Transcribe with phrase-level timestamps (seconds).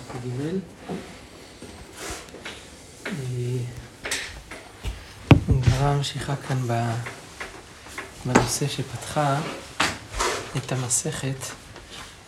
[0.00, 0.58] לדף ג'
[5.48, 6.58] הגמרא ממשיכה כאן
[8.26, 9.40] בנושא שפתחה
[10.56, 11.36] את המסכת,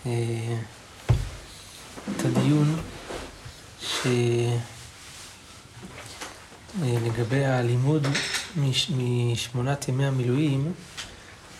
[0.06, 0.58] אה,
[2.16, 2.80] את הדיון
[6.80, 8.06] שלגבי אה, הלימוד
[8.56, 10.72] משמונת ימי המילואים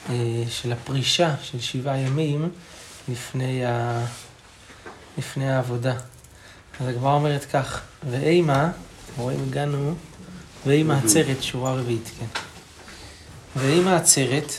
[0.09, 2.51] אה, של הפרישה של שבעה ימים
[3.09, 4.05] לפני, ה...
[5.19, 5.95] לפני העבודה.
[6.81, 7.81] אז הגמרא אומרת כך,
[8.11, 8.71] ואימה,
[9.17, 9.95] רואים הגענו,
[10.67, 12.27] ואימה עצרת, שורה רביעית, כן.
[13.57, 14.53] ואימה עצרת,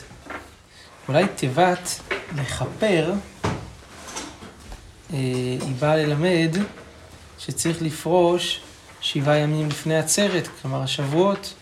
[1.08, 2.00] אולי תיבת
[2.36, 3.12] לכפר,
[5.12, 5.18] אה,
[5.60, 6.56] היא באה ללמד
[7.38, 8.60] שצריך לפרוש
[9.00, 11.54] שבעה ימים לפני עצרת, כלומר השבועות,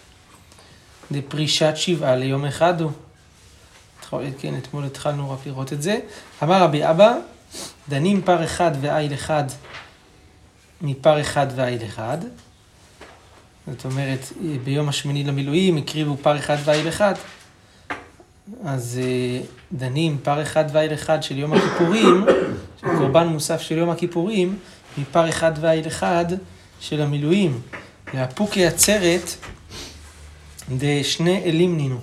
[1.10, 2.90] לפרישת שבעה ליום אחד הוא.
[4.38, 5.98] כן, אתמול התחלנו רק לראות את זה.
[6.42, 7.14] אמר רבי אבא,
[7.92, 9.44] דנים פר אחד ואיל אחד
[10.82, 12.18] מפר אחד ואיל אחד.
[13.66, 14.32] זאת אומרת,
[14.64, 17.14] ביום השמיני למילואים הקריבו פר אחד ואיל אחד.
[18.64, 19.40] אז אה,
[19.72, 22.24] דנים פר אחד ואיל אחד של יום הכיפורים,
[22.80, 24.58] של קורבן מוסף של יום הכיפורים,
[24.98, 26.24] מפר אחד ואיל אחד
[26.80, 27.60] של המילואים.
[28.14, 29.30] לאפוקי עצרת
[30.76, 31.98] דשני אלים נינו.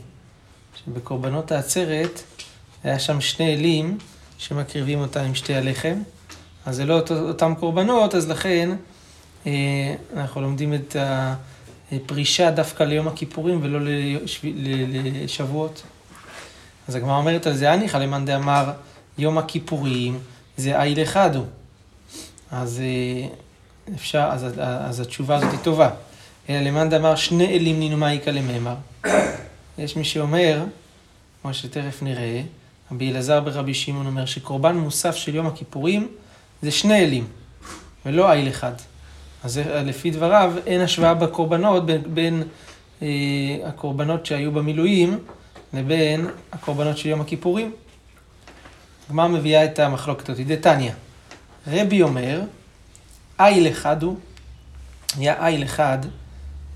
[0.75, 2.21] שבקורבנות העצרת
[2.83, 3.97] היה שם שני אלים
[4.39, 5.95] שמקריבים אותם עם שתי הלחם.
[6.65, 8.69] אז זה לא אותו, אותם קורבנות, אז לכן
[9.47, 10.95] אה, אנחנו לומדים את
[11.91, 13.79] הפרישה דווקא ליום הכיפורים ולא
[15.23, 15.83] לשבועות.
[16.87, 18.71] אז הגמרא אומרת על זה, הניחא למאן דאמר
[19.17, 20.19] יום הכיפורים
[20.57, 21.45] זה איל אחד הוא.
[22.51, 23.27] אז אה,
[23.95, 25.89] אפשר, אז, אז התשובה הזאת היא טובה.
[26.49, 28.75] אלא למאן דאמר שני אלים נינו מאיקא לממר.
[29.77, 30.63] יש מי שאומר,
[31.41, 32.41] כמו שתכף נראה,
[32.91, 36.07] רבי אלעזר ברבי שמעון אומר שקורבן מוסף של יום הכיפורים
[36.61, 37.27] זה שני אלים,
[38.05, 38.73] ולא איל אחד.
[39.43, 42.43] אז לפי דבריו אין השוואה בקורבנות בין, בין
[43.01, 43.07] אה,
[43.65, 45.19] הקורבנות שהיו במילואים
[45.73, 47.71] לבין הקורבנות של יום הכיפורים.
[49.09, 50.43] הגמרא מביאה את המחלוקת אותי.
[50.43, 50.91] דתניא,
[51.67, 52.41] רבי אומר,
[53.39, 54.17] איל אחד הוא,
[55.17, 55.97] היה איל אחד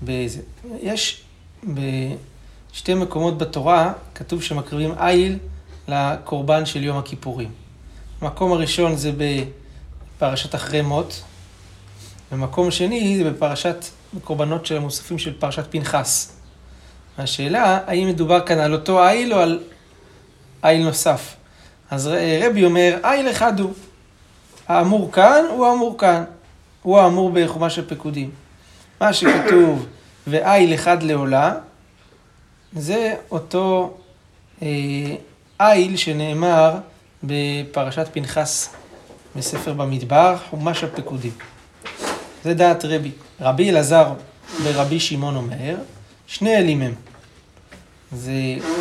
[0.02, 0.40] באיזה...
[0.80, 1.22] יש
[1.64, 5.38] בשתי מקומות בתורה כתוב שמקריבים איל
[5.88, 7.50] לקורבן של יום הכיפורים.
[8.20, 11.22] המקום הראשון זה בפרשת אחרי מות,
[12.32, 13.84] ומקום שני זה בפרשת
[14.24, 16.32] קורבנות של המוספים של פרשת פנחס.
[17.18, 19.60] השאלה, האם מדובר כאן על אותו איל או על
[20.64, 21.36] איל נוסף?
[21.90, 22.10] אז
[22.46, 23.72] רבי אומר, איל אחד הוא.
[24.68, 26.24] האמור כאן הוא האמור כאן.
[26.82, 28.30] הוא האמור בחומש הפקודים.
[29.00, 29.86] מה שכתוב,
[30.26, 31.54] ואיל אחד לעולה,
[32.72, 33.96] זה אותו
[34.62, 34.68] אה,
[35.60, 36.74] איל שנאמר
[37.24, 38.74] בפרשת פנחס
[39.36, 41.32] בספר במדבר, חומש הפקודים.
[42.44, 43.10] זה דעת רבי.
[43.40, 44.12] רבי אלעזר
[44.62, 45.76] ורבי שמעון אומר,
[46.26, 46.94] שני אלים הם.
[48.12, 48.32] זה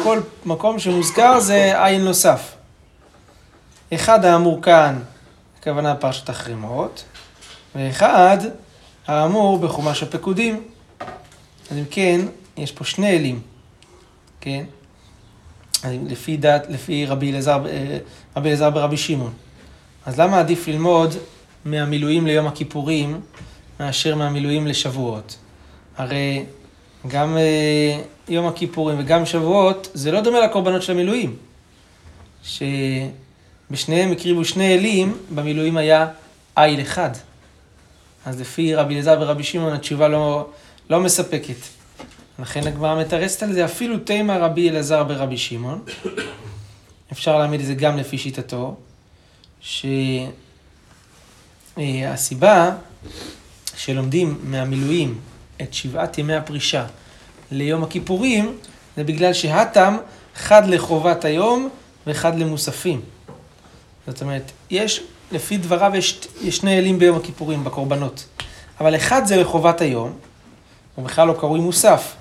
[0.03, 2.55] כל מקום שמוזכר זה עין נוסף.
[3.93, 4.99] אחד האמור כאן,
[5.59, 7.03] הכוונה פרשת החרימות,
[7.75, 8.37] ואחד
[9.07, 10.63] האמור בחומש הפקודים.
[11.71, 12.21] אז אם כן,
[12.57, 13.41] יש פה שני אלים,
[14.41, 14.63] כן?
[15.91, 17.97] לפי דת, לפי רבי אלעזר, אה,
[18.37, 19.33] רבי אלעזר ברבי שמעון.
[20.05, 21.15] אז למה עדיף ללמוד
[21.65, 23.21] מהמילואים ליום הכיפורים
[23.79, 25.37] מאשר מהמילואים לשבועות?
[25.97, 26.45] הרי
[27.07, 31.35] גם אה, יום הכיפורים וגם שבועות זה לא דומה לקורבנות של המילואים.
[32.43, 36.07] שבשניהם הקריבו שני אלים, במילואים היה
[36.57, 37.09] איל אחד.
[38.25, 40.47] אז לפי רבי אלעזר ורבי שמעון התשובה לא,
[40.89, 41.82] לא מספקת.
[42.39, 45.83] לכן הגמרא מתרסת על זה, אפילו תימא רבי אלעזר ברבי שמעון.
[47.11, 48.75] אפשר להעמיד את זה גם לפי שיטתו,
[51.77, 52.71] שהסיבה
[53.75, 55.19] שלומדים מהמילואים
[55.61, 56.85] את שבעת ימי הפרישה
[57.51, 58.57] ליום הכיפורים,
[58.97, 59.97] זה בגלל שהתם
[60.35, 61.69] חד לחובת היום
[62.07, 63.01] וחד למוספים.
[64.07, 68.25] זאת אומרת, יש, לפי דבריו יש, יש שני אלים ביום הכיפורים, בקורבנות.
[68.79, 70.13] אבל אחד זה לחובת היום,
[70.95, 72.15] הוא בכלל לא קרוי מוסף.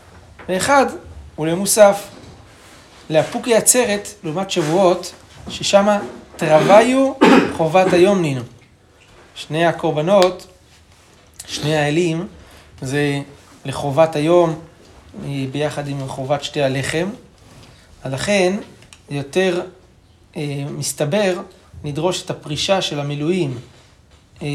[0.48, 0.86] ואחד
[1.36, 2.08] הוא למוסף.
[3.10, 5.12] לאפוקי עצרת, לעומת שבועות,
[5.48, 5.98] ששם
[6.36, 7.12] תרוויו
[7.56, 8.40] חובת היום נינו.
[9.34, 10.46] שני הקורבנות,
[11.46, 12.26] שני האלים,
[12.80, 13.20] זה
[13.64, 14.60] לחובת היום
[15.52, 17.08] ביחד עם חובת שתי הלחם.
[18.02, 18.56] אז לכן,
[19.10, 19.62] יותר
[20.36, 21.40] אה, מסתבר
[21.84, 23.58] לדרוש את הפרישה של המילואים,
[24.42, 24.48] אה,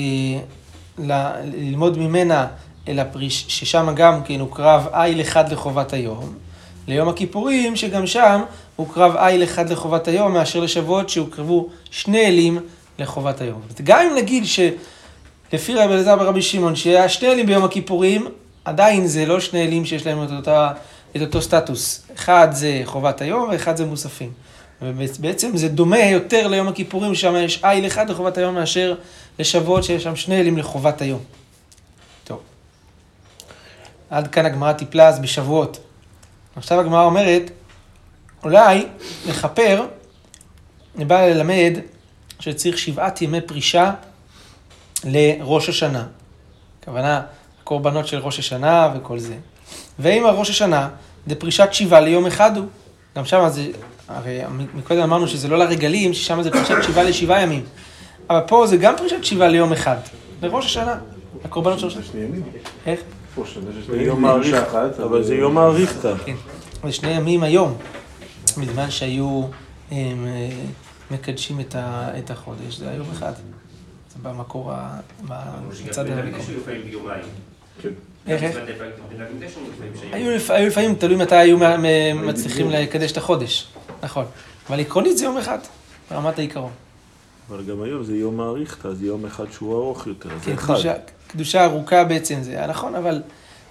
[0.97, 1.11] ל,
[1.43, 2.47] ללמוד ממנה
[2.87, 6.33] אל הפריש, ששם גם כן הוא קרב איל אחד לחובת היום,
[6.87, 8.41] ליום הכיפורים, שגם שם
[8.75, 12.59] הוקרב איל אחד לחובת היום, מאשר לשבועות שהוקרבו שני אלים
[12.99, 13.61] לחובת היום.
[13.83, 18.27] גם אם נגיד שלפי רבי אלעזר ורבי שמעון, שהיה שני אלים ביום הכיפורים,
[18.65, 20.71] עדיין זה לא שני אלים שיש להם את, אותה,
[21.15, 22.07] את אותו סטטוס.
[22.15, 24.29] אחד זה חובת היום ואחד זה מוספים.
[24.81, 28.95] ובעצם זה דומה יותר ליום הכיפורים, שם יש איל אחד לחובת היום מאשר
[29.39, 31.19] לשבועות שיש שם שני אלים לחובת היום.
[34.09, 35.79] עד כאן הגמרא טיפלה אז בשבועות.
[36.55, 37.51] עכשיו הגמרא אומרת,
[38.43, 38.85] אולי
[39.27, 39.85] לכפר,
[40.95, 41.73] אני בא ללמד
[42.39, 43.91] שצריך שבעת ימי פרישה
[45.03, 46.05] לראש השנה.
[46.81, 47.21] הכוונה,
[47.61, 49.35] הקורבנות של ראש השנה וכל זה.
[49.99, 50.89] ואם הראש השנה
[51.27, 52.65] זה פרישת שבעה ליום אחד הוא.
[53.15, 53.67] גם שם זה,
[54.07, 54.39] הרי
[54.73, 57.63] מקודם אמרנו שזה לא לרגלים, ששם זה פרישת שבעה לשבעה ימים.
[58.29, 59.97] אבל פה זה גם פרישת שבעה ליום אחד,
[60.41, 60.95] לראש השנה.
[61.45, 62.21] הקורבנות של ראש השנה.
[62.85, 62.99] איך?
[65.03, 66.13] אבל זה יום האריכתא.
[66.25, 66.35] כן.
[66.83, 67.77] זה שני ימים היום,
[68.61, 69.43] בזמן שהיו
[69.91, 69.97] אה,
[71.11, 71.75] מקדשים את,
[72.31, 73.33] החודש, זה היום אחד.
[74.09, 74.71] זה במקור,
[75.89, 76.39] בצד המקור.
[78.27, 78.57] איך, איך?
[80.11, 81.57] היו לפ- היו לפעמים, תלוי מתי היו
[82.13, 83.67] מצליחים לקדש את החודש,
[84.03, 84.25] נכון.
[84.69, 85.57] אבל עקרונית זה יום אחד,
[86.11, 86.71] ברמת העיקרון.
[87.49, 90.73] אבל גם היום זה יום האריכתא, זה יום אחד שהוא ארוך יותר, זה כן, אחד.
[90.73, 90.93] קדושה,
[91.27, 93.21] קדושה ארוכה בעצם זה, היה נכון, אבל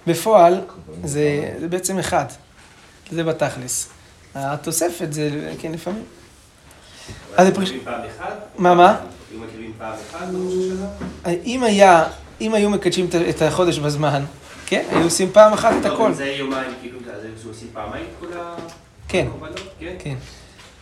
[0.07, 0.61] בפועל
[1.03, 2.25] זה, זה בעצם אחד.
[3.11, 3.89] זה בתכלס.
[4.35, 6.03] התוספת זה, כן, לפעמים.
[7.35, 7.53] אז זה
[7.85, 8.33] אחת?
[8.57, 8.99] מה, מה?
[9.31, 10.87] היו מקריבים פעם אחת בראש השנה?
[11.45, 12.05] אם היה,
[12.41, 14.23] אם היו מקדשים את- החודש בזמן,
[14.65, 16.13] כן, היו עושים פעם אחת את הכל.
[16.13, 18.35] זה יומיים, כאילו, אז היו עושים פעמיים את כל
[19.07, 19.59] כן, הקורבנות?
[19.99, 20.15] כן.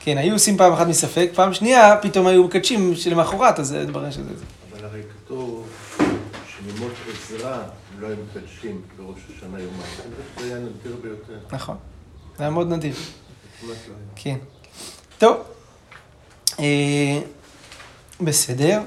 [0.06, 0.18] כן.
[0.18, 4.46] היו עושים פעם אחת מספק, פעם שנייה פתאום היו מקדשים שלמחרת, אז התברר שזה זה.
[4.72, 5.68] אבל הרי כתוב
[6.48, 7.57] שמימות עזרא
[8.00, 9.81] לא היו מקדשים בראש השנה יומיים.
[10.40, 11.40] זה היה נדיר ביותר.
[11.52, 11.75] נכון.
[12.38, 12.94] זה היה מאוד נדיר.
[14.16, 14.36] כן.
[15.18, 15.38] טוב.
[16.60, 17.19] אה,
[18.22, 18.81] בסדר.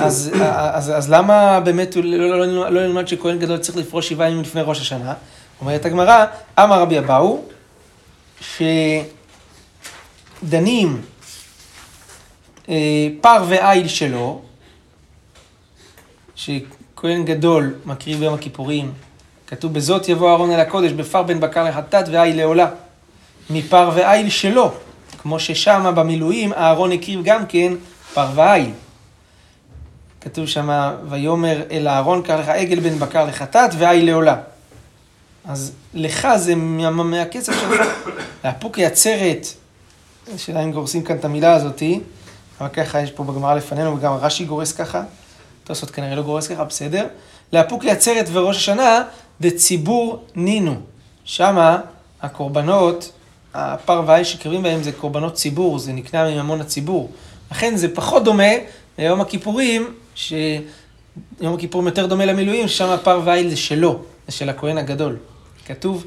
[0.00, 4.28] אז, אז, אז למה באמת לא, לא, לא, לא נלמד שכהן גדול צריך לפרוש שבעה
[4.30, 5.14] ימים לפני ראש השנה?
[5.60, 6.26] אומרת הגמרא,
[6.58, 7.42] אמר רבי אבאו,
[8.40, 9.19] שדנים
[12.68, 14.42] אה, פר ועיל שלו,
[16.34, 18.92] שכהן גדול מקריב ביום הכיפורים,
[19.46, 22.70] כתוב בזאת יבוא אהרון אל הקודש בפר בן בקר לחטאת ועיל לעולה.
[23.50, 24.72] מפר ועיל שלו,
[25.18, 27.72] כמו ששמה במילואים אהרון הקריב גם כן
[28.14, 28.70] פר ועיל.
[30.20, 34.36] כתוב שמה, ויאמר אל אהרון קרא לך עגל בן בקר לחטאת ועיל לעולה.
[35.44, 37.86] אז לך זה מה, מהכסף שלך.
[38.44, 39.46] לאפוקי עצרת,
[40.34, 42.00] השאלה אם גורסים כאן את המילה הזאתי,
[42.60, 45.02] אבל ככה יש פה בגמרא לפנינו, וגם רש"י גורס ככה,
[45.64, 47.06] תוספות כנראה לא גורס ככה, בסדר.
[47.52, 49.02] לאפוקי עצרת וראש השנה,
[49.40, 50.74] דציבור נינו.
[51.24, 51.80] שמה
[52.22, 53.12] הקורבנות,
[53.54, 57.10] הפר והאיש שקרבים בהם זה קורבנות ציבור, זה נקנה מממון הציבור.
[57.50, 58.52] לכן זה פחות דומה
[58.98, 64.78] ליום הכיפורים, שיום הכיפורים יותר דומה למילואים, ששם הפר והאיל זה שלו, זה של הכהן
[64.78, 65.16] הגדול.
[65.66, 66.04] כתוב,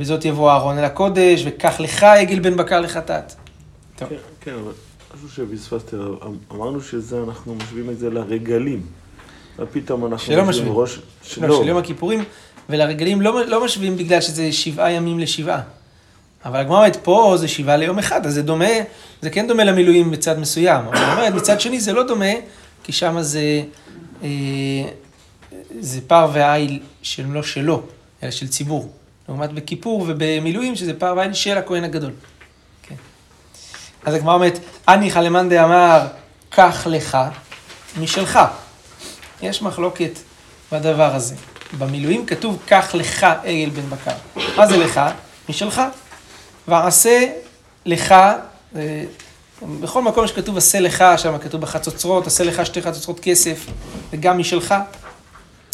[0.00, 3.34] בזאת יבוא אהרון אל הקודש, וקח לך עגל בן בקר לחטאת.
[3.96, 4.06] כן,
[4.40, 4.72] כן, אבל
[5.14, 5.96] משהו שפספסתי,
[6.52, 8.82] אמרנו שזה, אנחנו משווים את זה לרגלים.
[9.58, 10.72] ופתאום אנחנו שלא משווים.
[10.72, 10.98] ראש...
[11.40, 12.24] לא, של יום הכיפורים,
[12.68, 15.60] ולרגלים לא, לא משווים בגלל שזה שבעה ימים לשבעה.
[16.44, 18.74] אבל הגמרא אומרת, פה זה שבעה ליום אחד, אז זה דומה,
[19.22, 20.86] זה כן דומה למילואים בצד מסוים.
[20.86, 22.32] אבל היא אומרת, מצד שני זה לא דומה,
[22.84, 23.62] כי שם זה,
[24.22, 24.28] אה,
[25.80, 27.82] זה פר ועיל של לא שלו,
[28.22, 28.92] אלא של ציבור.
[29.32, 32.12] לעומת בכיפור ובמילואים, שזה פר ועיל של הכהן הגדול.
[32.82, 32.94] כן.
[34.04, 36.06] אז הגמרא אומרת, הניחא למאן דאמר,
[36.50, 37.18] קח לך
[38.00, 38.38] משלך.
[39.42, 40.18] יש מחלוקת
[40.72, 41.34] בדבר הזה.
[41.78, 44.42] במילואים כתוב, קח לך עגל בן בקר.
[44.56, 45.00] מה זה לך?
[45.48, 45.82] משלך.
[46.68, 47.26] ועשה
[47.86, 48.12] לך,
[48.76, 49.04] אה,
[49.80, 53.66] בכל מקום שכתוב עשה לך, שם כתוב בחצוצרות, עשה לך שתי חצוצרות כסף,
[54.12, 54.74] וגם משלך.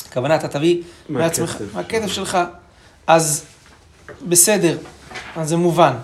[0.08, 1.56] הכוונה, אתה תביא מעצמך.
[1.74, 2.38] מהכסף שלך.
[3.08, 3.44] אז
[4.28, 4.78] בסדר,
[5.36, 5.94] אז זה מובן.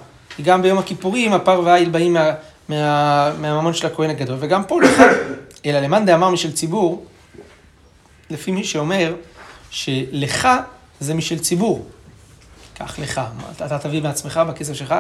[0.42, 2.30] גם ביום הכיפורים הפר והעיל באים מה,
[2.68, 5.02] מה, מהממון של הכהן הגדול, וגם פה לך,
[5.66, 7.06] אלא למאן דאמר משל ציבור,
[8.30, 9.14] לפי מי שאומר
[9.70, 10.48] שלך
[11.00, 11.86] זה משל ציבור.
[12.74, 13.20] קח לך,
[13.56, 14.94] אתה, אתה תביא מעצמך בכסף שלך,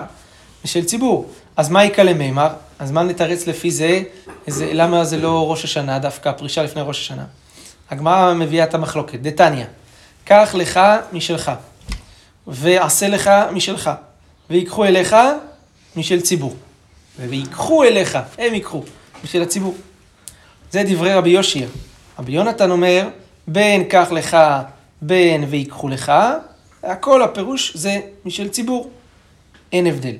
[0.64, 1.30] משל ציבור.
[1.56, 2.48] אז מה יקא למימר?
[2.78, 4.02] אז מה נתרץ לפי זה?
[4.46, 7.24] זה, למה זה לא ראש השנה, דווקא הפרישה לפני ראש השנה?
[7.90, 9.64] הגמרא מביאה את המחלוקת, דתניא,
[10.24, 10.80] קח לך
[11.12, 11.52] משלך,
[12.46, 13.90] ועשה לך משלך,
[14.50, 15.16] ויקחו אליך
[15.96, 16.56] משל ציבור.
[17.18, 18.82] ויקחו אליך, הם ייקחו,
[19.24, 19.74] משל הציבור.
[20.70, 21.66] זה דברי רבי יושיע.
[22.18, 23.08] רבי יונתן אומר,
[23.46, 24.36] בין קח לך,
[25.02, 26.12] בין ויקחו לך,
[26.82, 28.90] הכל הפירוש זה משל ציבור.
[29.72, 30.16] אין הבדל.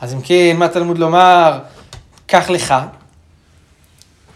[0.00, 1.58] אז אם כן, מה תלמוד לומר?
[2.26, 2.74] קח לך.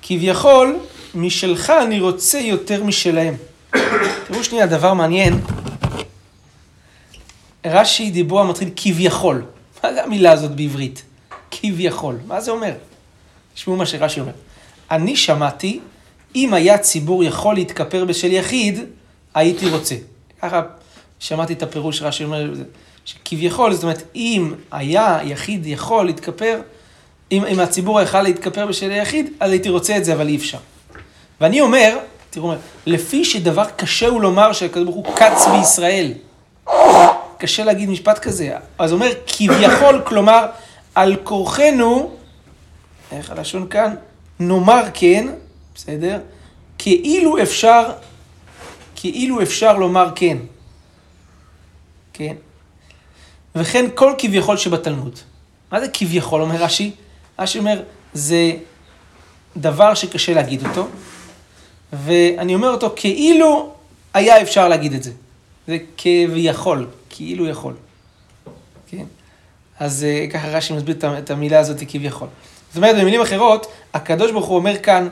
[0.03, 0.77] כביכול,
[1.15, 3.35] משלך אני רוצה יותר משלהם.
[4.27, 5.41] תראו שנייה, דבר מעניין.
[7.67, 9.45] רש"י דיבור המתחיל כביכול.
[9.85, 11.03] מה זה המילה הזאת בעברית?
[11.51, 12.19] כביכול.
[12.27, 12.73] מה זה אומר?
[13.55, 14.33] תשמעו מה שרש"י אומר.
[14.91, 15.81] אני שמעתי,
[16.35, 18.81] אם היה ציבור יכול להתכפר בשל יחיד,
[19.35, 19.95] הייתי רוצה.
[20.43, 20.63] ככה
[21.19, 22.53] שמעתי את הפירוש רש"י אומר,
[23.05, 26.61] שכביכול, זאת אומרת, אם היה יחיד יכול להתכפר,
[27.33, 30.59] אם, אם הציבור יכל להתכפר בשל היחיד, אז הייתי רוצה את זה, אבל אי אפשר.
[31.41, 31.99] ואני אומר,
[32.31, 32.55] תראו,
[32.87, 36.13] לפי שדבר קשה הוא לומר שהקדוש ברוך הוא קץ בישראל.
[37.39, 38.57] קשה להגיד משפט כזה.
[38.79, 40.47] אז אומר, כביכול, כלומר,
[40.95, 42.17] על כורחנו,
[43.13, 43.95] איך הלשון כאן?
[44.41, 45.29] נאמר כן,
[45.75, 46.21] בסדר?
[46.79, 47.91] כאילו אפשר,
[48.97, 50.39] כאילו אפשר לומר כן.
[52.13, 52.35] כן?
[53.55, 55.19] וכן כל כביכול שבתלמוד.
[55.73, 56.91] מה זה כביכול, אומר רש"י?
[57.39, 58.53] רש"י אומר, זה
[59.57, 60.89] דבר שקשה להגיד אותו,
[61.93, 63.73] ואני אומר אותו כאילו
[64.15, 65.11] היה אפשר להגיד את זה.
[65.67, 67.73] זה כביכול, כאילו יכול.
[68.87, 69.05] כן?
[69.81, 72.29] אז אה, ככה רש"י מסביר את המילה הזאת כביכול.
[72.69, 75.09] זאת אומרת, במילים אחרות, הקדוש ברוך הוא אומר כאן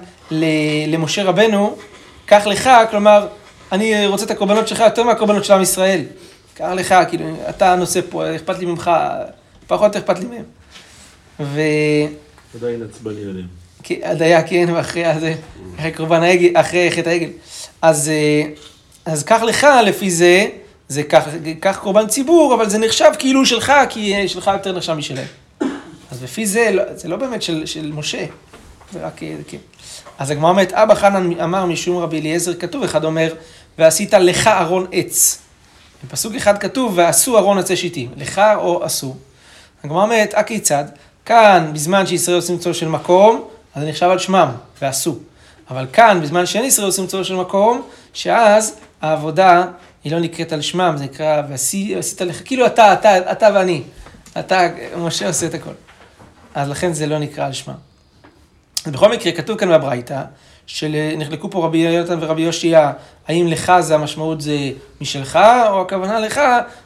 [0.89, 1.77] למשה רבנו,
[2.27, 3.27] קח לך, כלומר,
[3.73, 6.03] אני רוצה את הקורבנות שלך יותר מהקורבנות של עם ישראל.
[6.55, 8.91] קח לך, כאילו, אתה נושא פה, אכפת לי ממך,
[9.67, 10.45] פחות אכפת לי מהם.
[11.41, 11.61] ו...
[12.55, 13.47] עדיין עצבני עליהם.
[13.83, 15.35] כן, עדיין, כן, ואחרי הזה,
[15.79, 17.31] אחרי קורבן העגל, אחרי חטא העגל.
[17.83, 18.43] אז, אה,
[19.05, 20.47] אז קח לך, לפי זה,
[20.89, 21.03] זה
[21.61, 25.27] קח קורבן ציבור, אבל זה נחשב כאילו שלך, כי שלך יותר נחשב משלהם.
[26.11, 28.25] אז לפי זה, לא, זה לא באמת של, של משה,
[28.93, 29.59] זה רק, אה, כן.
[30.19, 33.35] אז הגמרא אומרת, אבא חנן אמר משום רבי אליעזר, כתוב, אחד אומר,
[33.79, 35.39] ועשית לך ארון עץ.
[36.05, 39.15] בפסוק אחד כתוב, ועשו ארון עצי שיטים, לך או עשו.
[39.85, 40.85] הגמרא אומרת, הכיצד?
[41.25, 44.49] כאן, בזמן שישראל עושים צור של מקום, אז זה נחשב על שמם,
[44.83, 45.17] ועשו.
[45.71, 49.65] אבל כאן, בזמן שאין ישראל עושים צור של מקום, שאז העבודה
[50.05, 53.83] היא לא נקראת על שמם, זה נקרא, ועשית לך, כאילו אתה, אתה, אתה ואני.
[54.39, 55.71] אתה, משה עושה את הכל.
[56.55, 57.75] אז לכן זה לא נקרא על שמם.
[58.87, 60.23] בכל מקרה, כתוב כאן בברייתא,
[60.67, 62.93] שנחלקו פה רבי יונתן ורבי יושיע,
[63.29, 64.57] האם לך זה המשמעות זה
[65.01, 66.41] משלך, או הכוונה לך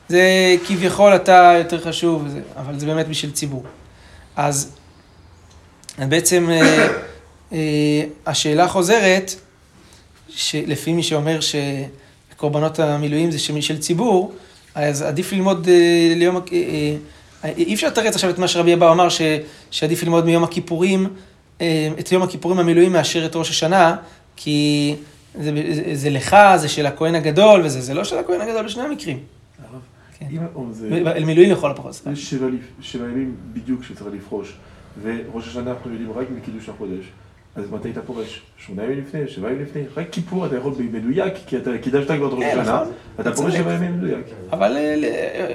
[0.09, 3.65] זה כביכול אתה יותר חשוב, וזה, אבל זה באמת בשביל ציבור.
[4.37, 4.73] אז
[5.99, 6.89] בעצם אה,
[7.53, 9.35] אה, השאלה חוזרת,
[10.29, 11.41] שלפי מי שאומר
[12.39, 14.33] שקורבנות המילואים זה של ציבור,
[14.75, 16.37] אז עדיף ללמוד אה, ליום,
[17.45, 19.09] אי אפשר לתרץ עכשיו את מה שרבי אבא אמר,
[19.71, 21.07] שעדיף ללמוד מיום הכיפורים
[21.61, 23.97] אה, את יום הכיפורים המילואים מאשר את ראש השנה,
[24.37, 24.95] כי
[25.35, 28.83] זה, זה, זה לך, זה של הכהן הגדול, וזה זה לא של הכהן הגדול בשני
[28.83, 29.19] המקרים.
[30.19, 30.27] כן.
[31.07, 32.03] אל מילואים לכל הפחות.
[32.13, 32.35] יש
[32.81, 34.53] שבע ימים בדיוק שצריך לפרוש,
[35.03, 37.05] וראש השנה אנחנו יודעים רק מקידוש החודש.
[37.59, 38.41] אז מתי אתה פורש?
[38.67, 39.83] שמונה ימים לפני, שבעה ימים לפני?
[39.97, 42.93] רק כיפור אתה יכול במדויק, כי אתה קידשת כבר את ראש כן, השנה, נכון.
[43.21, 44.27] אתה פורש שבעה ימים במדויק.
[44.53, 44.95] אבל אה,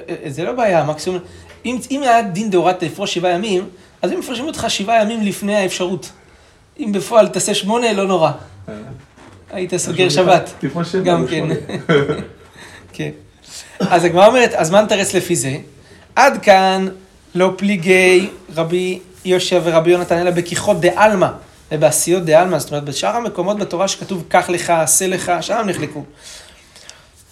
[0.08, 1.18] אה, זה לא בעיה, מקסימום,
[1.64, 3.64] אם היה דין דאורייתא לפרוש שבעה ימים,
[4.02, 6.12] אז הם מפרשים אותך שבעה ימים לפני האפשרות.
[6.78, 8.30] אם בפועל תעשה שמונה, לא נורא.
[9.52, 10.64] היית סוגר שבת.
[11.04, 11.48] גם לא כן.
[12.92, 13.10] כן.
[13.80, 15.56] אז הגמרא אומרת, אז מה נתרץ לפי זה?
[16.16, 16.88] עד כאן
[17.34, 21.28] לא פליגי רבי יושב ורבי יונתן, אלא בכיחות דה עלמא
[21.72, 22.58] ובעשיות דה עלמא.
[22.58, 26.04] זאת אומרת, בשאר המקומות בתורה שכתוב, קח לך, עשה לך, שם נחלקו.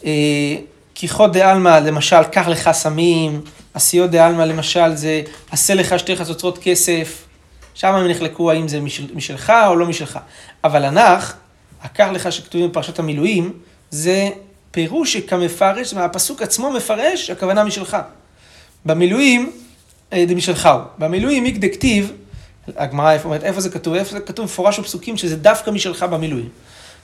[0.05, 0.57] אה,
[0.95, 3.41] כיחות דה עלמא, למשל, קח לך סמים,
[3.75, 7.25] עשיות דה עלמא למשל זה עשה לך שתי חצוצרות כסף,
[7.75, 10.19] שם הם נחלקו האם זה משל, משלך או לא משלך.
[10.65, 11.35] אבל הנח,
[11.83, 13.53] הקח לך שכתובים בפרשת המילואים,
[13.91, 14.29] זה
[14.71, 17.97] פירוש שכמפרש, והפסוק עצמו מפרש, הכוונה משלך.
[18.85, 19.53] במילואים,
[20.13, 20.83] אה, זה משלך הוא.
[20.99, 22.13] במילואים איק דקטיב,
[22.77, 23.95] הגמרא איפה אומרת, איפה זה כתוב?
[23.95, 26.49] איפה זה כתוב מפורש בפסוקים שזה דווקא משלך במילואים.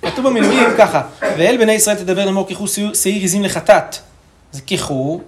[0.02, 3.96] כתוב במילואים ככה, ואל בני ישראל תדבר לאמור ככו שעיר עזים לחטאת.
[4.52, 5.20] זה ככו,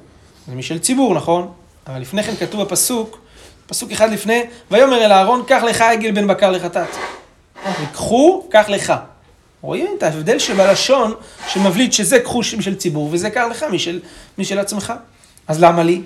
[0.49, 1.53] זה משל ציבור, נכון?
[1.87, 3.19] אבל לפני כן כתוב בפסוק,
[3.67, 6.89] פסוק אחד לפני, ויאמר אל אהרון, קח לך עגל בן בקר לחטאת.
[7.83, 8.93] וקחו, קח לך.
[9.63, 11.15] רואים את ההבדל שבלשון
[11.49, 14.01] שמבליט שזה קחו משל ציבור וזה קר לך משל,
[14.39, 14.93] משל עצמך.
[15.49, 16.03] אז למה לי?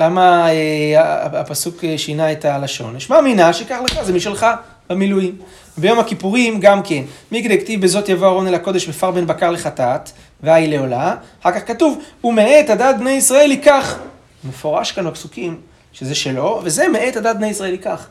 [0.00, 2.96] למה אה, הפסוק שינה את הלשון?
[2.96, 4.46] נשמע מינה שקח לך, זה משלך
[4.90, 5.36] במילואים.
[5.78, 7.02] ביום הכיפורים גם כן.
[7.32, 10.10] מי כדי כתיב בזאת יבוא אהרון אל הקודש ופר בן בקר לחטאת,
[10.42, 11.14] והי לעולה.
[11.40, 13.98] אחר כך כתוב, ומאת הדת בני ישראל ייקח.
[14.44, 15.60] מפורש כאן בפסוקים
[15.92, 18.06] שזה שלו, וזה מאת הדת בני ישראל ייקח.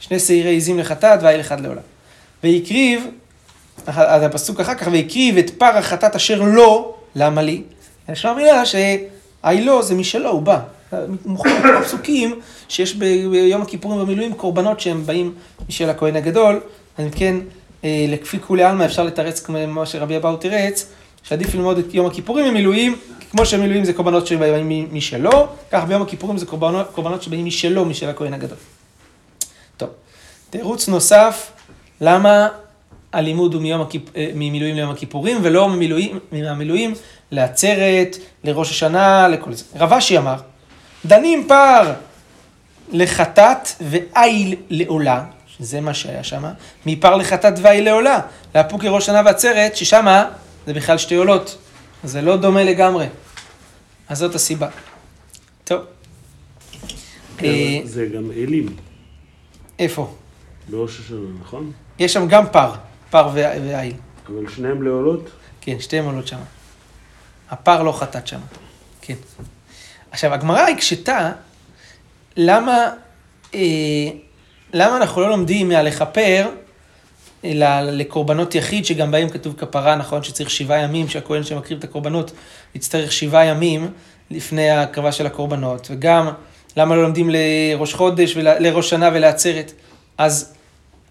[0.00, 1.80] שני שעירי עזים לחטאת והי אחד לעולה.
[2.42, 3.06] והקריב,
[3.86, 7.62] אז הפסוק אחר כך, והקריב את פר החטאת אשר לו, למה לי?
[8.08, 10.60] יש לו מילה שהאילו זה משלו, הוא בא.
[11.36, 11.42] פה
[11.84, 15.34] פסוקים שיש ביום הכיפורים במילואים קורבנות שהם באים
[15.68, 16.60] משל הכהן הגדול.
[16.98, 17.36] אז אם כן,
[17.84, 22.96] לפי כולי עלמא אפשר לתרץ כמו שרבי אבאו תירץ, שעדיף ללמוד את יום הכיפורים במילואים,
[23.30, 28.08] כמו שמילואים זה קורבנות שבאים משלו, כך ביום הכיפורים זה קורבנות, קורבנות שבאים משלו, משל
[28.08, 28.58] הכהן הגדול.
[29.76, 29.88] טוב,
[30.50, 31.52] תירוץ נוסף,
[32.00, 32.48] למה
[33.12, 34.02] הלימוד הוא מיום הכיפ...
[34.16, 36.94] אה, ממילואים ליום הכיפורים, ולא ממילואים, מהמילואים
[37.30, 39.64] לעצרת, לראש השנה, לכל זה.
[39.76, 40.36] רב אשי אמר,
[41.06, 41.92] דנים פער
[42.92, 46.44] לחטאת ואיל לעולה, שזה מה שהיה שם,
[46.86, 48.20] מפר לחטאת ואיל לעולה,
[48.54, 50.24] לאפוקי ראש שנה ועצרת, ששם
[50.66, 51.58] זה בכלל שתי עולות,
[52.04, 53.06] זה לא דומה לגמרי.
[54.08, 54.68] אז זאת הסיבה.
[55.64, 55.82] טוב.
[57.38, 58.76] כן, אה, זה גם אלים,
[59.78, 60.14] איפה?
[60.68, 61.72] בראש השנה, נכון?
[61.98, 62.72] יש שם גם פר,
[63.10, 63.92] פר ואיל.
[64.26, 65.30] אבל שניהם לעולות?
[65.60, 66.38] כן, שתיהם עולות שם.
[67.50, 68.40] הפר לא חטאת שם.
[69.00, 69.14] כן.
[70.16, 71.32] עכשיו, הגמרא הקשתה,
[72.36, 72.90] למה,
[73.54, 73.60] אה,
[74.72, 76.48] למה אנחנו לא לומדים מהלכפר,
[77.44, 82.32] אלא לקורבנות יחיד, שגם בהם כתוב כפרה, נכון שצריך שבעה ימים, שהכהן שמקריב את הקורבנות
[82.74, 83.90] יצטרך שבעה ימים
[84.30, 86.28] לפני ההקרבה של הקורבנות, וגם
[86.76, 89.72] למה לא לומדים לראש חודש, לראש שנה ולעצרת.
[90.18, 90.54] אז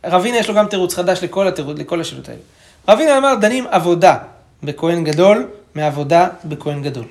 [0.05, 2.41] רבינה יש לו גם תירוץ חדש לכל, התירוץ, לכל השאלות האלה.
[2.88, 4.17] רבינה אמר, דנים עבודה
[4.63, 7.05] בכהן גדול מעבודה בכהן גדול.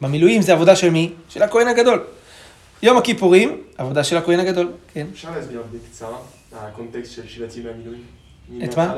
[0.00, 1.12] במילואים זה עבודה של מי?
[1.28, 2.04] של הכהן הגדול.
[2.82, 5.06] יום הכיפורים, עבודה של הכהן הגדול, כן.
[5.12, 6.16] אפשר להסביר בקצרה
[6.52, 8.02] הקונטקסט של שבעת ימי המילואים?
[8.64, 8.94] את מה?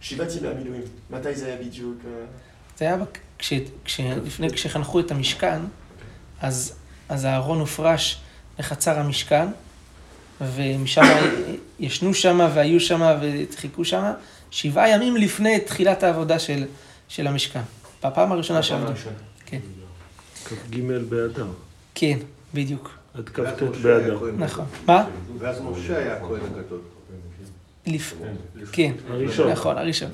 [0.00, 1.96] שבעת ימי המילואים, מתי זה היה בדיוק?
[2.06, 2.24] אה?
[2.78, 2.96] זה היה
[3.38, 3.52] כש,
[3.84, 5.58] כש, לפני, כשחנכו את המשכן,
[6.40, 6.74] אז,
[7.08, 8.20] אז הארון הופרש
[8.58, 9.46] לחצר המשכן,
[10.40, 11.02] ומשם
[11.80, 13.18] ישנו שם והיו שם
[13.50, 14.12] וחיכו שם,
[14.50, 16.64] שבעה ימים לפני תחילת העבודה של,
[17.08, 17.60] של המשכן.
[18.04, 18.92] בפעם הראשונה שעבדו.
[19.46, 19.58] כן,
[20.44, 21.46] כ"ג באדר.
[21.94, 22.18] כן,
[22.54, 24.18] בדיוק, עד כ"ט באדר.
[24.38, 24.64] נכון.
[24.86, 25.04] מה?
[25.38, 26.80] ואז משה היה הכהן הגדול.
[28.72, 29.50] כן, הראשון.
[29.50, 30.10] נכון, הראשון.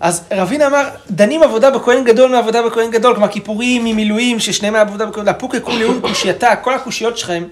[0.00, 5.06] אז רבינה אמר, דנים עבודה בכהן גדול מעבודה בכהן גדול, כלומר כיפורים ממילואים, ששניהם מעבודה
[5.06, 7.44] בכהן גדול, לפוק יקום לעון קושייתה, כל הקושיות שלכם,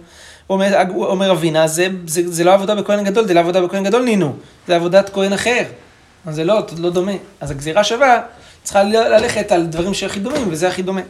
[0.51, 4.03] אומר, אומר רבינה, זה, זה, זה לא עבודה בכהן גדול, זה לא עבודה בכהן גדול
[4.03, 4.37] נינו,
[4.67, 5.63] זה עבודת כהן אחר.
[6.27, 7.13] אז זה לא, לא דומה.
[7.41, 8.21] אז הגזירה שווה,
[8.63, 11.01] צריכה ללכת על דברים שהכי דומים, וזה הכי דומה.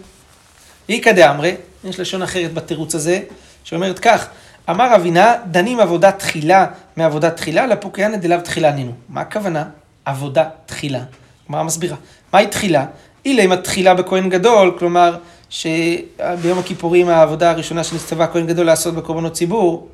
[0.88, 3.20] איכא דאמרי, יש לשון אחרת בתירוץ הזה,
[3.64, 4.28] שאומרת כך,
[4.70, 8.92] אמר אבינה, דנים עבודה תחילה מעבודת תחילה, לפוקיאנה דלאו תחילה נינו.
[9.08, 9.64] מה הכוונה?
[10.04, 11.00] עבודה תחילה.
[11.46, 11.96] הגמרא מסבירה.
[12.32, 12.86] מהי תחילה?
[13.24, 15.16] אילמה תחילה בכהן גדול, כלומר,
[15.50, 19.88] שביום הכיפורים העבודה הראשונה שנצטווה הכהן גדול לעשות בקורבנות ציבור,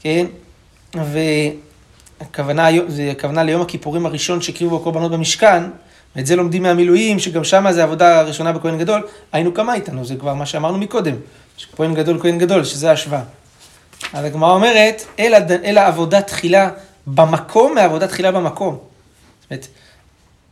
[0.00, 0.26] כן?
[0.94, 2.68] והכוונה
[3.10, 5.62] הכוונה ליום הכיפורים הראשון שהקריבו בו קורבנות במשכן,
[6.16, 10.16] ואת זה לומדים מהמילואים, שגם שם זה העבודה הראשונה בכהן גדול, היינו כמה איתנו, זה
[10.16, 11.14] כבר מה שאמרנו מקודם,
[11.56, 13.22] שכהן גדול כהן גדול, שזה ההשוואה.
[14.12, 15.02] אז הגמרא אומרת,
[15.64, 16.70] אלא עבודה תחילה
[17.06, 18.78] במקום מעבודה תחילה במקום.
[19.40, 19.66] זאת אומרת,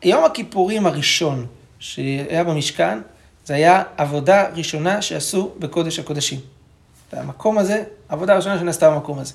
[0.02, 1.46] יום הכיפורים הראשון
[1.78, 2.98] שהיה במשכן,
[3.44, 6.40] זה היה עבודה ראשונה שעשו בקודש הקודשים.
[7.12, 9.32] והמקום הזה, עבודה ראשונה שנעשתה במקום הזה.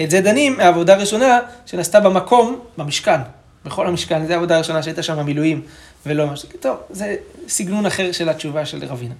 [0.00, 3.20] את זה דנים מהעבודה הראשונה שנעשתה במקום, במשכן.
[3.68, 5.62] בכל המשכן, זו העבודה הראשונה שהייתה שם במילואים,
[6.06, 6.48] ולא משהו.
[6.60, 7.16] טוב, זה
[7.48, 9.14] סגנון אחר של התשובה של רבינה.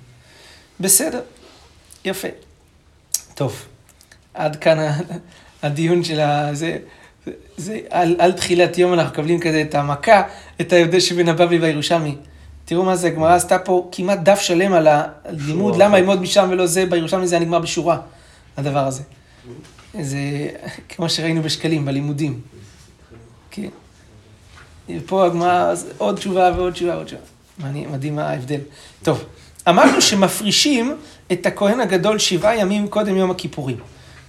[0.80, 1.20] בסדר,
[2.04, 2.28] יפה.
[3.34, 3.64] טוב,
[4.34, 4.78] עד כאן
[5.62, 6.54] הדיון של ה...
[6.54, 6.78] זה,
[7.56, 10.22] זה, על, על תחילת יום אנחנו מקבלים כזה את המכה,
[10.61, 12.16] את ההבדל שבין הבבלי והירושלמי.
[12.64, 15.98] תראו מה זה, הגמרא עשתה פה כמעט דף שלם על הלימוד, למה.
[15.98, 18.00] ללמוד משם ולא זה, בירושלמי זה היה נגמר בשורה,
[18.56, 19.02] הדבר הזה.
[20.00, 20.18] זה
[20.88, 22.40] כמו שראינו בשקלים, בלימודים.
[23.50, 23.68] כן.
[25.07, 27.22] פה הגמרא, עוד תשובה ועוד תשובה ועוד תשובה.
[27.92, 28.61] מדהים מה ההבדל.
[29.03, 29.24] טוב,
[29.68, 30.96] אמרנו שמפרישים
[31.33, 33.77] את הכהן הגדול שבעה ימים קודם יום הכיפורים.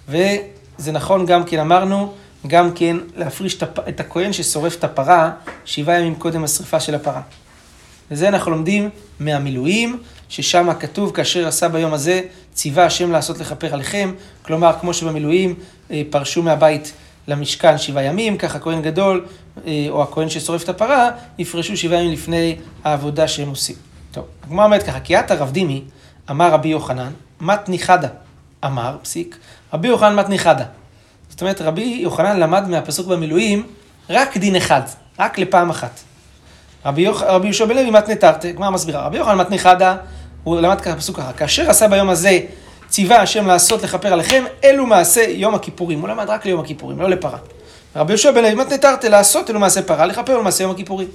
[0.10, 2.14] וזה נכון גם כן, אמרנו,
[2.48, 5.32] גם כן להפריש את הפ- את הכהן ששורף את הפרה
[5.66, 7.22] שבעה ימים קודם השרפה של הפרה.
[8.12, 12.22] וזה אנחנו לומדים מהמילואים, ששם כתוב, כאשר עשה ביום הזה,
[12.54, 14.12] ציווה השם לעשות לכפר עליכם.
[14.42, 15.56] כלומר, כמו שבמילואים
[15.92, 16.94] אה, פרשו מהבית
[17.30, 19.26] למשכן שבעה ימים, כך הכהן גדול,
[19.68, 23.76] אה, או הכהן ששורף את הפרה, יפרשו שבעה ימים לפני העבודה שהם עושים.
[24.12, 25.84] טוב, הגמרא אומרת ככה, כי עתה רב דימי,
[26.30, 27.12] אמר רבי יוחנן,
[27.42, 28.08] מתני חדה.
[28.66, 29.38] אמר, פסיק,
[29.74, 30.66] רבי יוחנן מתני חדה.
[31.30, 33.68] זאת אומרת, רבי יוחנן למד מהפסוק במילואים
[34.10, 34.82] רק דין אחד,
[35.20, 36.00] רק לפעם אחת.
[36.86, 37.08] רבי.
[37.08, 39.06] רבי יהושע בן לוי מתנה תרתי, גמרא מסבירה.
[39.06, 39.96] רבי יוחנן מתנה חדה,
[40.44, 42.40] הוא למד ככה פסוק ככה, כאשר עשה ביום הזה
[42.90, 46.02] ציווה השם לעשות לכפר עליכם, אלו מעשה יום הכיפורים.
[46.02, 47.38] הוא למד רק ליום הכיפורים, לא לפרה.
[47.96, 51.08] רבי יהושע בן לוי מתנה תרתי לעשות אלו מעשה פרה, לכפר אלו מעשה יום הכיפורים.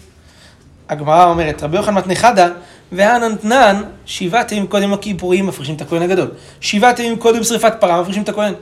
[0.88, 2.48] הגמרא אומרת, רבי יוחנן מתנה חדה,
[2.92, 6.30] והנתנן, שבעת ימים קודם הכיפורים מפרישים את הכהן הגדול.
[6.60, 8.54] שבעת ימים קודם שרפת פרה מפרישים את הכהן.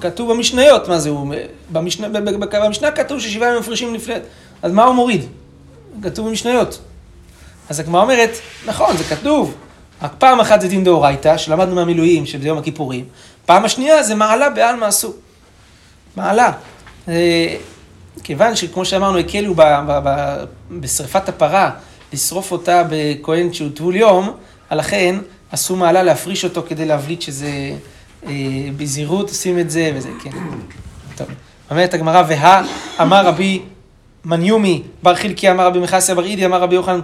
[0.00, 1.34] כתוב במשניות, מה זה הוא?
[1.72, 2.08] במשנה,
[2.50, 4.14] במשנה כתוב ששבעה ימים מפרישים לפני...
[4.62, 5.24] אז מה הוא מוריד?
[6.02, 6.78] כתוב במשניות.
[7.68, 8.30] אז הגמרא אומרת,
[8.66, 9.54] נכון, זה כתוב.
[10.02, 13.04] רק פעם אחת זה דין דאורייתא, שלמדנו מהמילואים של יום הכיפורים.
[13.46, 15.12] פעם השנייה זה מעלה בעלמא עשו.
[16.16, 16.52] מעלה.
[17.08, 17.56] אה,
[18.22, 21.70] כיוון שכמו שאמרנו, הקלו ב- ב- ב- בשרפת הפרה,
[22.12, 24.30] לשרוף אותה בכהן שהוא טבול יום,
[24.72, 25.16] לכן
[25.52, 27.50] עשו מעלה להפריש אותו כדי להבליט שזה
[28.26, 28.30] אה,
[28.76, 30.30] בזהירות, עושים את זה וזה, כן.
[31.16, 31.26] טוב.
[31.70, 32.62] אומרת הגמרא, והא
[33.00, 33.62] אמר רבי
[34.24, 37.00] מניומי, בר חלקי אמר רבי מכסיה בר אידי אמר רבי יוחנן,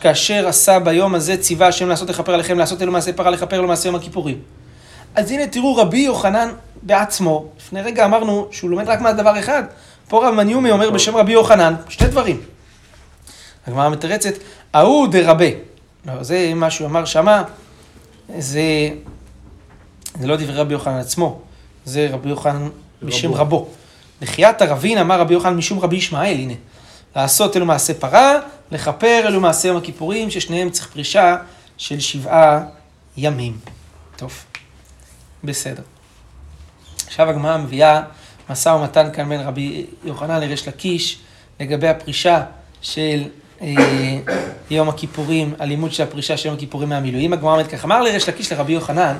[0.00, 3.68] כאשר עשה ביום הזה ציווה השם לעשות לכפר עליכם, לעשות אלו מעשה פרה, לכפר אלו
[3.68, 4.38] מעשה יום הכיפורים.
[5.14, 6.48] אז הנה תראו רבי יוחנן
[6.82, 9.62] בעצמו, לפני רגע אמרנו שהוא לומד רק מהדבר אחד,
[10.08, 12.40] פה רב מניומי אומר בשם רבי יוחנן, שתי דברים.
[13.66, 14.34] הגמרא מתרצת,
[14.72, 15.46] ההוא דרבה.
[16.06, 17.42] לא, זה מה שהוא אמר שמה,
[18.38, 18.62] זה,
[20.20, 21.40] זה לא דברי רבי יוחנן עצמו,
[21.84, 22.68] זה רבי יוחנן
[23.02, 23.40] בשם רבו.
[23.40, 23.68] רבו.
[24.22, 26.54] לחיית הרבין אמר רבי יוחנן משום רבי ישמעאל, הנה.
[27.16, 28.38] לעשות אלו מעשה פרה,
[28.70, 31.36] לכפר אלו מעשה יום הכיפורים, ששניהם צריך פרישה
[31.76, 32.64] של שבעה
[33.16, 33.58] ימים.
[34.16, 34.44] טוב,
[35.44, 35.82] בסדר.
[37.06, 38.02] עכשיו הגמרא מביאה
[38.50, 41.20] משא ומתן כאן בין רבי יוחנן לריש לקיש
[41.60, 42.44] לגבי הפרישה
[42.82, 43.22] של
[43.60, 43.66] אה,
[44.70, 47.32] יום הכיפורים, הלימוד של הפרישה של יום הכיפורים מהמילואים.
[47.32, 49.16] הגמרא אומרת ככה, אמר לריש לקיש לרבי יוחנן,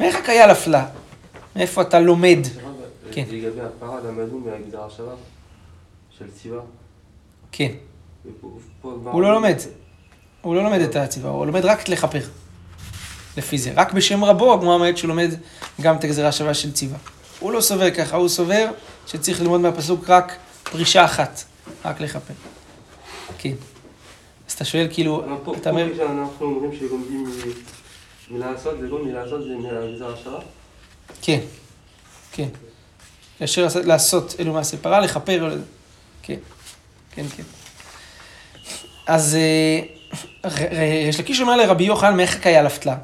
[0.00, 0.86] מאיך הקיה לפלה?
[1.56, 2.38] מאיפה אתה לומד?
[3.12, 3.24] כן.
[3.30, 5.12] לגבי הפרה, למדנו מהגזרה שלה,
[6.18, 6.60] של ציווה.
[7.52, 7.72] כן,
[8.82, 9.56] הוא לא לומד.
[10.40, 12.20] הוא לא לומד את הציווה, הוא לומד רק לכפר.
[13.36, 13.72] לפי זה.
[13.76, 15.30] רק בשם רבו הגמרא אומרת שהוא לומד
[15.80, 16.98] גם את הגזרה השווה של ציווה.
[17.40, 18.70] הוא לא סובר ככה, הוא סובר
[19.06, 20.36] שצריך ללמוד מהפסוק רק
[20.70, 21.44] פרישה אחת,
[21.84, 22.34] רק לכפר.
[23.38, 23.52] כן.
[24.48, 25.24] אז אתה שואל כאילו,
[25.60, 27.24] אתה אומר, כשאנחנו אומרים שלומדים
[28.30, 30.38] מלעשות, זה לא מלעשות, זה מהגזרה שלה.
[31.22, 31.40] כן,
[32.32, 32.48] כן.
[33.38, 35.56] כאשר לעשות- לעשות אלו מעשה פרה, לכפר,
[36.22, 36.38] כן,
[37.14, 37.42] כן, כן.
[39.08, 40.60] אז אה,
[41.08, 42.96] יש לקיש אומר לרבי יוחנן, מאיך הקיה לפתלה?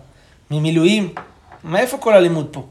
[0.51, 1.15] ממילואים?
[1.65, 2.67] מאיפה כל הלימוד פה?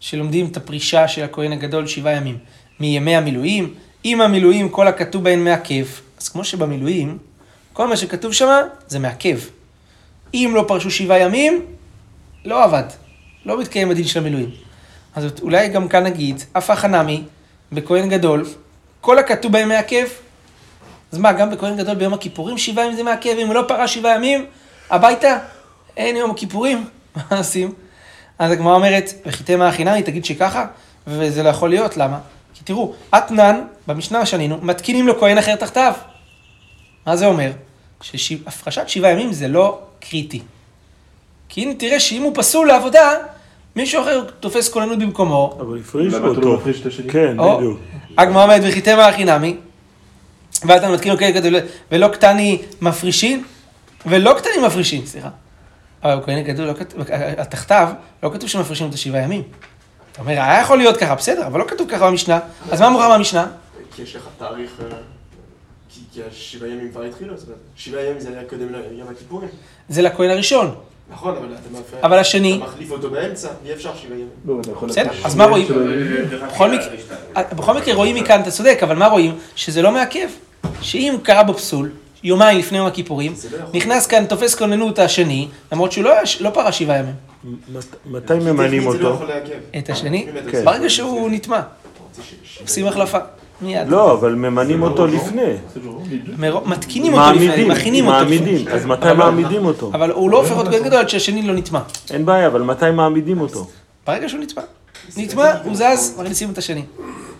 [0.00, 2.38] שלומדים את הפרישה של הכהן הגדול שבעה ימים.
[2.80, 3.74] מימי המילואים?
[4.04, 5.84] אם המילואים, כל הכתוב בהן מעכב,
[6.18, 7.18] אז כמו שבמילואים,
[7.72, 8.48] כל מה שכתוב שם
[8.88, 9.38] זה מעכב.
[10.34, 11.66] אם לא פרשו שבעה ימים,
[12.44, 12.84] לא עבד.
[13.46, 14.50] לא מתקיים הדין של המילואים.
[15.14, 17.22] אז אולי גם כאן נגיד, אף החנמי,
[17.72, 18.46] בכהן גדול,
[19.00, 20.06] כל הכתוב בהם מעכב.
[21.12, 23.94] אז מה, גם בכהן גדול ביום הכיפורים שבעה ימים זה מעכב, אם הוא לא פרש
[23.94, 24.46] שבעה ימים,
[24.90, 25.38] הביתה,
[25.96, 26.84] אין יום הכיפורים,
[27.16, 27.72] מה עושים?
[28.38, 30.66] אז הגמרא אומרת, וחיתם החינמי, תגיד שככה,
[31.06, 32.18] וזה לא יכול להיות, למה?
[32.54, 35.92] כי תראו, אתנן, במשנה שנינו, מתקינים לו כהן אחר תחתיו.
[37.06, 37.50] מה זה אומר?
[38.02, 40.40] שהפרשת שבעה ימים זה לא קריטי.
[41.48, 43.10] כי הנה תראה שאם הוא פסול לעבודה,
[43.76, 46.60] מישהו אחר תופס כוננות במקומו, אבל הפרישו למה אתה לא אותו.
[46.60, 47.10] מפריש את השני?
[47.10, 47.80] כן, בדיוק.
[48.18, 49.56] הגמרא אומרת וחיתם החינמי,
[50.64, 51.54] ואתה מתקין לו כהן גדול,
[51.92, 53.44] ולא קטני מפרישין,
[54.06, 55.28] ולא קטנים מפרישין, סליחה.
[56.02, 57.00] אבל בכהן גדול, לא כתוב,
[57.38, 57.88] התחתיו,
[58.22, 59.42] לא כתוב שמפרישים אותו שבעה ימים.
[60.12, 62.38] אתה אומר, היה יכול להיות ככה, בסדר, אבל לא כתוב ככה במשנה,
[62.70, 63.46] אז מה מוכר במשנה?
[63.96, 64.96] כי יש לך תאריך, אה,
[65.94, 69.48] כי- כי השבעה ימים כבר התחילו, זאת אומרת, שבעה ימים זה היה קודם ליום הכיפורים.
[69.88, 70.74] זה לכהן הראשון,
[71.12, 72.02] נכון, אבל אתה מפריע.
[72.02, 74.28] אבל השני, אתה מחליף אותו באמצע, אי אפשר שבעה ימים.
[74.46, 75.66] לא, אתה בסדר, אז מה רואים?
[77.56, 79.38] בכל מקרה רואים מכאן, אתה צודק, אבל מה רואים?
[79.56, 80.28] שזה לא מעכב.
[80.82, 81.90] שאם קרה בו פסול,
[82.24, 83.58] יומיים לפני יום הכיפורים, לא.
[83.74, 87.14] נכנס כאן, תופס כוננות השני, למרות שהוא לא, לא פרש שבעה ימים.
[87.74, 89.24] מת- מתי ממנים לא אותו?
[89.78, 90.64] את השני, כן.
[90.64, 92.86] ברגע שהוא נטמע, ש- שבעה עושים.
[92.86, 93.18] החלפה,
[93.62, 93.88] מיד.
[93.88, 95.42] לא, אבל ממנים אותו לפני.
[96.66, 98.16] מתקינים אותו לפני, מכינים אותו.
[98.18, 98.68] מעמידים.
[98.68, 99.90] אז מתי אבל מעמידים אותו?
[99.94, 101.80] אבל הוא לא הופך להיות גדול עד שהשני לא נטמע.
[102.10, 103.66] אין בעיה, אבל מתי מעמידים אותו?
[104.06, 104.62] ברגע שהוא נטמע.
[105.16, 106.82] נטמע, הוא זז, מכניסים את השני.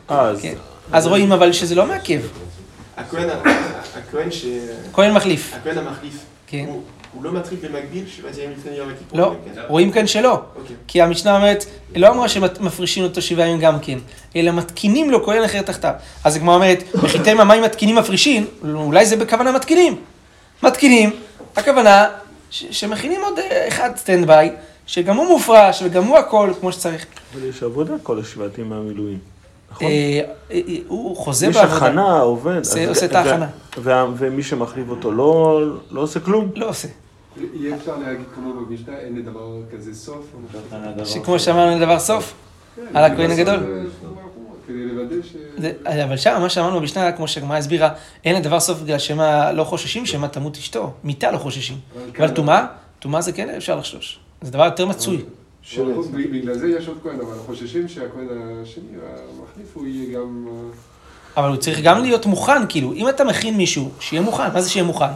[0.08, 0.54] אז כן.
[0.92, 2.20] אז רואים אבל שזה לא מעכב.
[3.00, 3.28] הכהן
[3.96, 4.44] הכהן ש...
[4.92, 5.52] כהן מחליף.
[5.54, 6.14] הכהן המחליף.
[6.46, 6.64] כן.
[6.68, 6.82] הוא-
[7.14, 9.24] הוא לא מתחיל במקביל שבעת ימים לפני יום הכיפורים?
[9.24, 9.60] לא, כן?
[9.68, 10.40] רואים כאן שלא.
[10.56, 10.76] אוקיי.
[10.88, 11.64] כי המשנה אומרת,
[11.96, 13.98] לא אמרה שמפרישים אותו שבעה ימים גם כן,
[14.36, 15.92] אלא מתקינים לו כהן אחר תחתיו.
[16.24, 19.96] אז הגמרא אומרת, וחיתם המים מתקינים מפרישים, אולי זה בכוונה מתקינים.
[20.62, 21.10] מתקינים,
[21.56, 22.06] הכוונה
[22.50, 24.52] ש- שמכינים עוד אה, אחד סטנד ביי,
[24.86, 27.06] שגם הוא מופרש וגם הוא הכל כמו שצריך.
[27.34, 29.18] אבל יש עבודה כל השבטים מהמילואים.
[29.70, 29.86] נכון?
[29.86, 31.76] אה, אה, הוא חוזה יש בעבודה.
[31.86, 32.56] הכנה, עובד.
[32.88, 33.46] עושה- את ההכנה.
[34.16, 36.50] ומי שמחליף אותו לא לא עושה כלום?
[36.56, 36.88] לא עושה.
[37.54, 39.40] אי אפשר להגיד כמו במשנה, אין לדבר
[39.72, 40.32] כזה סוף.
[41.04, 42.34] שכמו שאמרנו לדבר סוף,
[42.94, 43.58] על הכהן הגדול.
[44.66, 45.36] כדי לוודא ש...
[45.58, 45.72] זה,
[46.04, 47.88] אבל שם, מה שאמרנו במשנה, כמו שהגמרא הסבירה,
[48.24, 50.92] אין לדבר סוף בגלל שמא לא חוששים, שמא תמות אשתו.
[51.04, 51.76] מיתה לא חוששים.
[52.18, 52.66] אבל טומאה,
[52.98, 54.18] טומאה זה כן אפשר לחשוש.
[54.42, 55.24] זה דבר יותר מצוי.
[55.78, 58.28] אבל בגלל זה יש עוד כהן, אבל חוששים שהכהן
[58.62, 60.46] השני, המחליף, הוא יהיה גם...
[60.48, 60.70] אה,
[61.36, 64.70] אבל הוא צריך גם להיות מוכן, כאילו, אם אתה מכין מישהו, שיהיה מוכן, מה זה
[64.70, 65.10] שיהיה מוכן?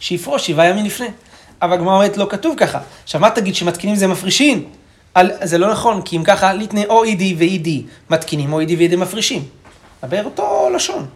[0.00, 1.08] שיפרוש שבעה ימים לפני.
[1.62, 2.80] אבל הגמרא אומרת, לא כתוב ככה.
[3.02, 4.64] עכשיו, מה תגיד, שמתקינים זה מפרישים?
[5.14, 8.96] על, זה לא נכון, כי אם ככה, ליטני או אידי ואידי מתקינים, או אידי ואידי
[8.96, 9.44] מפרישים.
[10.02, 11.06] דבר אותו לשון.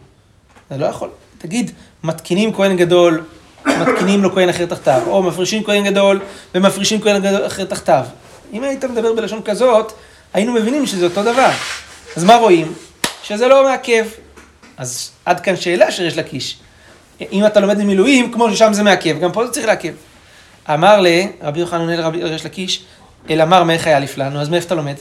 [0.71, 1.09] זה לא יכול.
[1.39, 1.71] תגיד,
[2.05, 3.25] מתקינים כהן גדול,
[3.67, 6.21] מתקינים לו כהן אחר תחתיו, או מפרישים כהן גדול
[6.55, 8.05] ומפרישים כהן גדול אחר תחתיו.
[8.53, 9.93] אם היית מדבר בלשון כזאת,
[10.35, 11.51] היינו מבינים שזה אותו דבר.
[12.17, 12.73] אז מה רואים?
[13.23, 14.07] שזה לא מעכב.
[14.77, 16.59] אז עד כאן שאלה של ריש לקיש.
[17.33, 19.93] אם אתה לומד במילואים, כמו ששם זה מעכב, גם פה זה צריך לעכב.
[20.71, 21.07] אמר ל...
[21.43, 22.85] רבי יוחנן עונה לרבי ריש לקיש,
[23.31, 24.95] אל אמר מאיך היה לפלנו, אז מאיפה אתה לומד?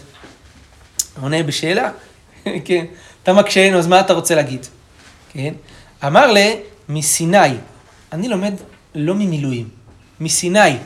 [1.21, 1.89] עונה בשאלה,
[2.65, 2.85] כן.
[3.23, 4.65] אתה מקשיין, אז מה אתה רוצה להגיד?
[5.33, 5.53] כן.
[6.05, 6.37] אמר ל...
[6.89, 7.37] מסיני.
[8.11, 8.53] אני לומד
[8.95, 9.69] לא ממילואים,
[10.19, 10.77] מסיני.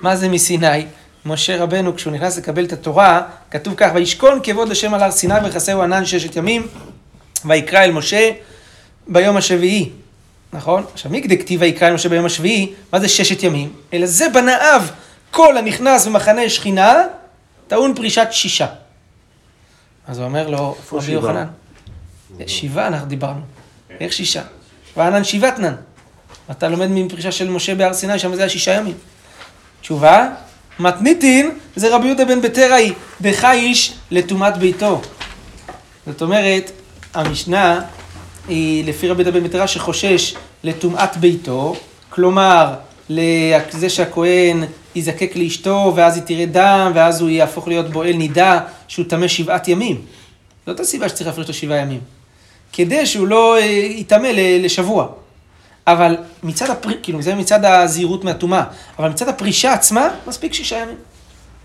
[0.00, 0.86] מה זה מסיני?
[1.26, 5.34] משה רבנו, כשהוא נכנס לקבל את התורה, כתוב כך, וישכון כבוד השם על הר סיני
[5.44, 6.66] ויכסהו ענן ששת ימים,
[7.44, 8.30] ויקרא אל משה
[9.08, 9.90] ביום השביעי.
[10.52, 10.84] נכון?
[10.92, 12.72] עכשיו, מי כדי כתיב ויקרא אל משה ביום השביעי?
[12.92, 13.72] מה זה ששת ימים?
[13.92, 14.82] אלא זה בנאיו,
[15.30, 17.02] כל הנכנס במחנה שכינה,
[17.68, 18.66] טעון פרישת שישה.
[20.06, 21.12] אז הוא אומר לו, רבי?
[21.12, 21.46] יוחנן,
[22.46, 23.40] שבעה אנחנו דיברנו.
[24.00, 24.42] איך שישה?
[24.96, 25.74] וענן שבעתנן.
[26.50, 28.96] אתה לומד מפרישה של משה בהר סיני, שם זה היה שישה ימים.
[29.80, 30.28] תשובה,
[30.78, 35.00] מתניתין זה רבי יהודה בן בטראי, דחייש לטומאת ביתו.
[36.06, 36.70] זאת אומרת,
[37.14, 37.80] המשנה
[38.48, 40.34] היא לפי רבי יהודה בן בטרה שחושש
[40.64, 41.76] לטומאת ביתו,
[42.10, 42.74] כלומר,
[43.10, 49.06] לזה שהכהן יזקק לאשתו, ואז היא תראה דם, ואז הוא יהפוך להיות בועל נידה, שהוא
[49.08, 50.00] טמא שבעת ימים.
[50.66, 52.00] זאת הסיבה שצריך להפריש לו שבעה ימים.
[52.72, 55.08] כדי שהוא לא אה, יטמא לשבוע.
[55.86, 56.90] אבל מצד הפר...
[57.02, 58.64] כאילו, זה מצד הזהירות מהטומאה,
[58.98, 60.96] אבל מצד הפרישה עצמה, מספיק שישה ימים.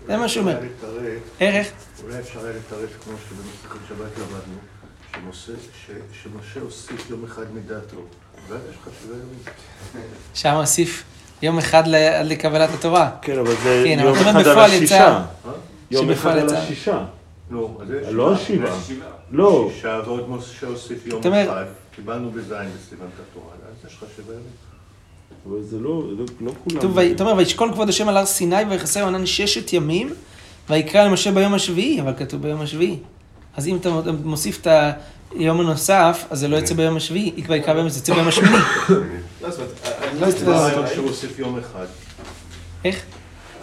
[0.06, 0.58] זה מה שהוא אומר.
[1.40, 1.66] ערך?
[2.04, 4.58] אולי אפשר היה לתרץ כמו שבמסכת שבת למדנו,
[5.14, 5.52] שמשה-
[5.86, 7.96] ש- שמשה הוסיף יום אחד מדעתו,
[8.48, 9.38] ואז יש לך שבעה ימים.
[10.34, 11.04] שם הוסיף
[11.42, 11.82] יום אחד
[12.24, 13.10] לקבלת התורה.
[13.22, 15.06] כן, אבל זה כן, יום אחד על השישה.
[15.16, 15.22] אה?
[15.90, 16.56] יום אחד על.
[16.56, 17.04] השישה.
[17.50, 18.76] לא, אז יש לא השבעה.
[19.30, 19.70] לא.
[19.74, 21.64] שישה ועוד משה הוסיף יום אחד,
[21.96, 23.52] קיבלנו בזין בסיוון את התורה,
[23.90, 24.46] יש לך שבעה ימים.
[25.48, 26.78] אבל זה לא, לא- לא כולם.
[26.78, 30.14] כתוב, "וי- אתה אומר, וישכון כבוד השם על הר סיני ויחסהו ענן ששת ימים,
[30.70, 32.96] ויקרא למשה ביום השביעי, אבל כתוב ביום השביעי.
[33.56, 33.90] אז אם אתה
[34.24, 34.66] מוסיף את
[35.38, 38.56] היום הנוסף, אז זה לא יצא ביום השביעי, יקרא יקרא ביום, זה יצא ביום השמיני.
[39.42, 40.26] לא, זאת אומרת, אני לא
[40.76, 41.86] לא שהוא הוסיף יום אחד?
[42.84, 43.02] איך?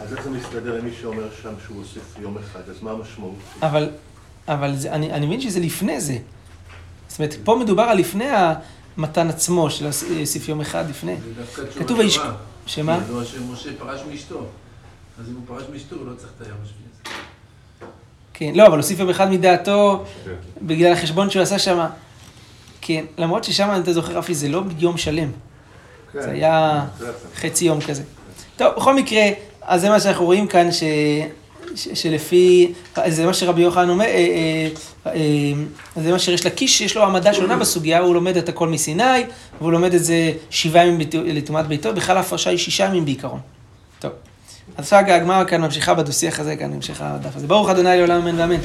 [0.02, 2.60] אז איך זה מסתדר עם מי שאומר שם שהוא הוסיף יום אחד?
[2.70, 3.36] אז מה המשמעות?
[3.62, 3.90] אבל,
[4.48, 6.18] אבל זה, אני, אני מבין שזה לפני זה.
[7.08, 8.26] זאת אומרת, פה מדובר על לפני
[8.98, 9.86] המתן עצמו של
[10.20, 11.16] הוסיף יום אחד לפני.
[11.16, 11.98] זה דווקא תשובה כתוב.
[11.98, 12.34] טובה.
[12.66, 13.00] שמה?
[13.10, 14.46] לא שמשה פרש מאשתו.
[15.20, 17.16] אז אם הוא פרש מאשתו, הוא לא צריך את היום השביעי הזה.
[18.34, 20.04] כן, לא, אבל הוסיף יום אחד מדעתו
[20.62, 21.86] בגלל החשבון שהוא עשה שם.
[22.82, 25.32] כן, למרות ששם, אם אתה זוכר, רפי, זה לא יום שלם.
[26.14, 26.22] כן.
[26.22, 26.86] זה היה
[27.36, 28.04] חצי יום כזה.
[28.58, 29.24] טוב, בכל מקרה,
[29.62, 30.84] אז זה מה שאנחנו רואים כאן, ש...
[31.76, 32.74] שלפי,
[33.08, 34.12] זה מה שרבי יוחנן אומר, אה,
[35.06, 38.68] אה, אה, זה מה שיש לקיש, יש לו העמדה שונה בסוגיה, הוא לומד את הכל
[38.68, 39.04] מסיני,
[39.62, 43.40] והוא לומד את זה שבעה ימים לטומאת ביתו, בכלל ההפרשה היא שישה ימים בעיקרון.
[44.00, 44.12] טוב,
[44.78, 47.48] אז עכשיו הגמרא כאן ממשיכה בדו-שיח הזה, כאן המשך הדף הזה.
[47.48, 48.60] ברוך ה' לעולם אמן ואמן.